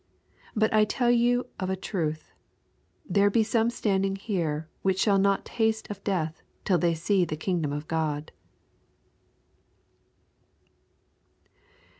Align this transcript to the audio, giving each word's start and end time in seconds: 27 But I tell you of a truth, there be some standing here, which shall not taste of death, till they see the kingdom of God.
27 0.53 0.59
But 0.59 0.73
I 0.75 0.83
tell 0.83 1.11
you 1.11 1.45
of 1.59 1.69
a 1.69 1.75
truth, 1.75 2.31
there 3.07 3.29
be 3.29 3.43
some 3.43 3.69
standing 3.69 4.15
here, 4.15 4.67
which 4.81 4.97
shall 4.99 5.19
not 5.19 5.45
taste 5.45 5.87
of 5.91 6.03
death, 6.03 6.41
till 6.65 6.79
they 6.79 6.95
see 6.95 7.23
the 7.23 7.37
kingdom 7.37 7.71
of 7.71 7.87
God. 7.87 8.31